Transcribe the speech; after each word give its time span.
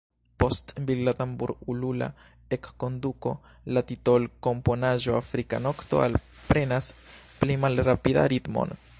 Post 0.41 0.71
vigla 0.85 1.11
tambur-ulula 1.17 2.07
enkonduko, 2.57 3.33
la 3.77 3.83
titolkomponaĵo 3.91 5.15
Afrika 5.19 5.59
nokto 5.67 6.01
alprenas 6.05 6.87
pli 7.43 7.59
malrapidan 7.67 8.31
ritmon. 8.35 8.75